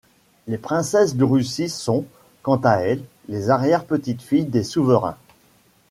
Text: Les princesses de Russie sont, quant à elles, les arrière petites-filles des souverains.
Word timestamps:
Les 0.47 0.57
princesses 0.57 1.15
de 1.15 1.23
Russie 1.23 1.69
sont, 1.69 2.05
quant 2.41 2.59
à 2.63 2.77
elles, 2.77 3.03
les 3.29 3.51
arrière 3.51 3.83
petites-filles 3.85 4.45
des 4.45 4.63
souverains. 4.63 5.15